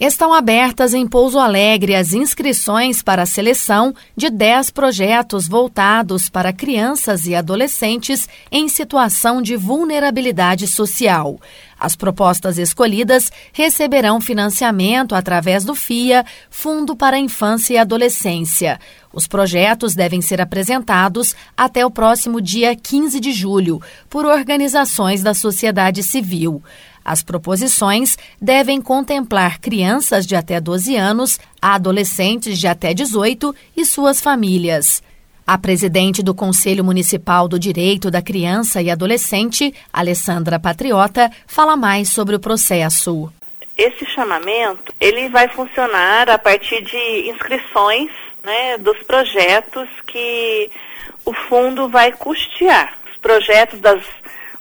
[0.00, 6.52] Estão abertas em Pouso Alegre as inscrições para a seleção de 10 projetos voltados para
[6.52, 11.40] crianças e adolescentes em situação de vulnerabilidade social.
[11.76, 18.78] As propostas escolhidas receberão financiamento através do FIA, Fundo para a Infância e Adolescência.
[19.12, 25.34] Os projetos devem ser apresentados até o próximo dia 15 de julho por organizações da
[25.34, 26.62] sociedade civil.
[27.08, 34.20] As proposições devem contemplar crianças de até 12 anos, adolescentes de até 18 e suas
[34.20, 35.02] famílias.
[35.46, 42.10] A presidente do Conselho Municipal do Direito da Criança e Adolescente, Alessandra Patriota, fala mais
[42.10, 43.32] sobre o processo.
[43.74, 48.10] Esse chamamento ele vai funcionar a partir de inscrições
[48.44, 50.70] né, dos projetos que
[51.24, 52.98] o fundo vai custear.
[53.10, 54.04] Os projetos das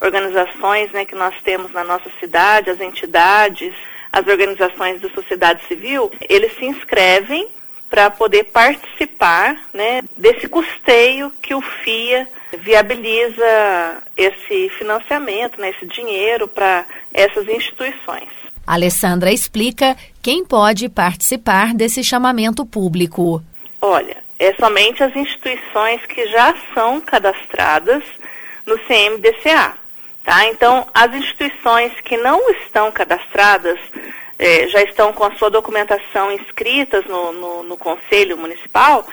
[0.00, 3.74] organizações né, que nós temos na nossa cidade, as entidades,
[4.12, 7.48] as organizações da sociedade civil, eles se inscrevem
[7.88, 12.26] para poder participar né, desse custeio que o FIA
[12.58, 18.28] viabiliza esse financiamento, né, esse dinheiro para essas instituições.
[18.66, 23.42] Alessandra explica quem pode participar desse chamamento público.
[23.80, 28.02] Olha, é somente as instituições que já são cadastradas
[28.66, 29.74] no CMDCA.
[30.26, 30.44] Tá?
[30.48, 33.78] Então, as instituições que não estão cadastradas,
[34.36, 39.06] é, já estão com a sua documentação inscritas no, no, no Conselho Municipal,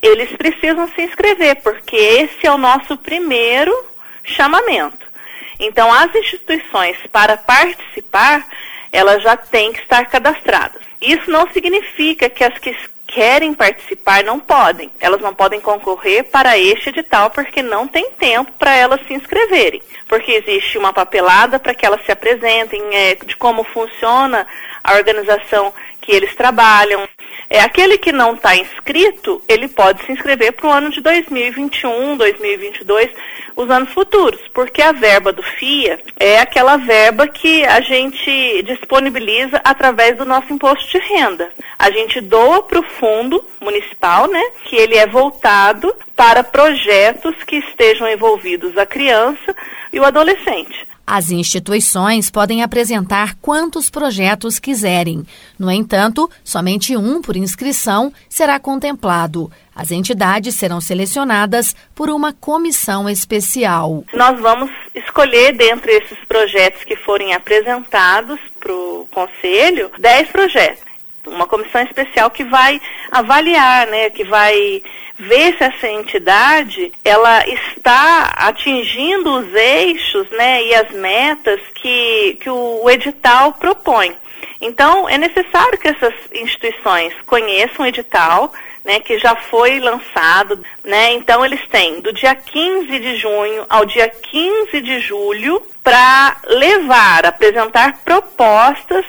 [0.00, 3.74] eles precisam se inscrever, porque esse é o nosso primeiro
[4.22, 5.10] chamamento.
[5.58, 8.46] Então, as instituições, para participar,
[8.92, 10.82] elas já têm que estar cadastradas.
[11.00, 12.76] Isso não significa que as que
[13.12, 14.90] querem participar não podem.
[15.00, 19.82] Elas não podem concorrer para este edital porque não tem tempo para elas se inscreverem.
[20.08, 24.46] Porque existe uma papelada para que elas se apresentem, é, de como funciona
[24.82, 27.08] a organização que eles trabalham.
[27.52, 32.16] É aquele que não está inscrito, ele pode se inscrever para o ano de 2021,
[32.16, 33.10] 2022,
[33.56, 39.60] os anos futuros, porque a verba do FIA é aquela verba que a gente disponibiliza
[39.64, 41.50] através do nosso imposto de renda.
[41.76, 47.56] A gente doa para o fundo municipal, né, que ele é voltado para projetos que
[47.56, 49.56] estejam envolvidos a criança
[49.92, 50.89] e o adolescente.
[51.06, 55.26] As instituições podem apresentar quantos projetos quiserem.
[55.58, 59.50] No entanto, somente um por inscrição será contemplado.
[59.74, 64.04] As entidades serão selecionadas por uma comissão especial.
[64.12, 70.89] Nós vamos escolher, dentre esses projetos que forem apresentados para o Conselho, 10 projetos
[71.26, 74.82] uma comissão especial que vai avaliar, né, que vai
[75.18, 82.48] ver se essa entidade ela está atingindo os eixos, né, e as metas que, que
[82.48, 84.16] o edital propõe.
[84.60, 88.52] Então, é necessário que essas instituições conheçam o edital,
[88.84, 91.12] né, que já foi lançado, né?
[91.12, 97.26] Então eles têm do dia 15 de junho ao dia 15 de julho para levar,
[97.26, 99.04] apresentar propostas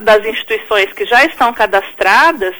[0.00, 2.54] das instituições que já estão cadastradas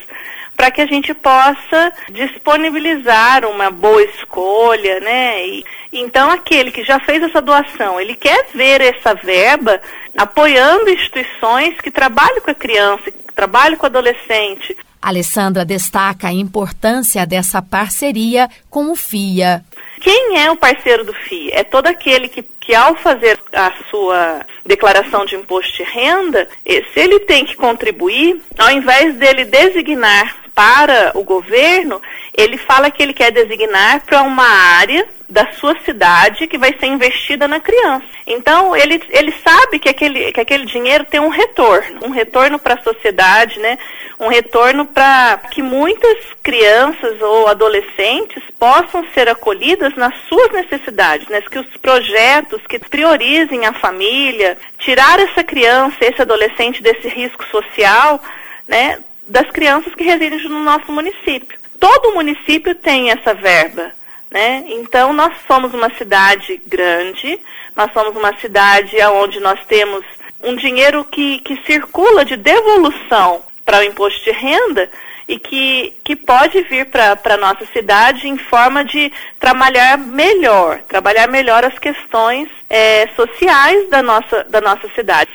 [0.59, 5.47] para que a gente possa disponibilizar uma boa escolha, né?
[5.47, 9.81] E, então aquele que já fez essa doação, ele quer ver essa verba
[10.17, 16.33] apoiando instituições que trabalham com a criança, que trabalham com o adolescente, Alessandra destaca a
[16.33, 19.63] importância dessa parceria com o FIA.
[20.01, 21.59] Quem é o parceiro do FIA?
[21.59, 26.99] É todo aquele que, que ao fazer a sua declaração de imposto de renda, se
[26.99, 32.01] ele tem que contribuir, ao invés dele designar para o governo,
[32.37, 36.87] ele fala que ele quer designar para uma área da sua cidade que vai ser
[36.87, 38.05] investida na criança.
[38.27, 42.73] Então, ele, ele sabe que aquele, que aquele dinheiro tem um retorno, um retorno para
[42.73, 43.77] a sociedade, né?
[44.19, 51.39] um retorno para que muitas crianças ou adolescentes possam ser acolhidas nas suas necessidades, né?
[51.39, 58.21] que os projetos que priorizem a família, tirar essa criança, esse adolescente desse risco social,
[58.67, 58.99] né?
[59.29, 61.57] Das crianças que residem no nosso município.
[61.79, 63.91] Todo município tem essa verba,
[64.29, 64.65] né?
[64.67, 67.39] Então nós somos uma cidade grande,
[67.75, 70.03] nós somos uma cidade onde nós temos
[70.43, 74.89] um dinheiro que, que circula de devolução para o imposto de renda
[75.27, 81.27] e que, que pode vir para a nossa cidade em forma de trabalhar melhor, trabalhar
[81.27, 85.29] melhor as questões é, sociais da nossa, da nossa cidade.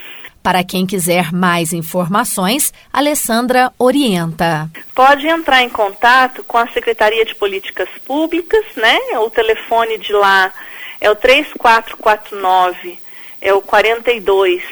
[0.44, 4.70] Para quem quiser mais informações, Alessandra orienta.
[4.94, 8.99] Pode entrar em contato com a Secretaria de Políticas Públicas, né?
[9.20, 10.52] O telefone de lá
[11.00, 12.99] é o 3449
[13.41, 14.62] é o 42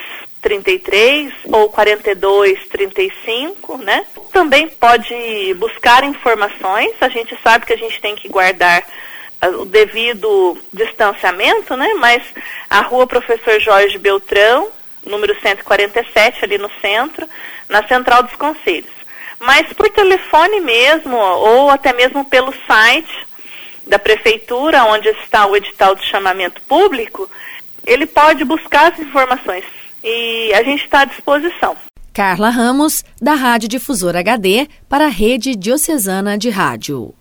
[0.43, 4.05] 33 ou 42 35, né?
[4.31, 6.93] Também pode buscar informações.
[7.01, 8.83] A gente sabe que a gente tem que guardar
[9.41, 11.95] ah, o devido distanciamento, né?
[11.95, 12.21] Mas
[12.69, 14.69] a Rua Professor Jorge Beltrão,
[15.05, 17.27] número 147 ali no centro,
[17.69, 18.91] na Central dos Conselhos.
[19.39, 23.27] Mas por telefone mesmo ou até mesmo pelo site
[23.85, 27.29] da prefeitura, onde está o edital de chamamento público,
[27.85, 29.65] ele pode buscar as informações
[30.03, 31.75] e a gente está à disposição.
[32.13, 37.13] Carla Ramos, da Rádio Difusora HD, para a Rede Diocesana de Rádio.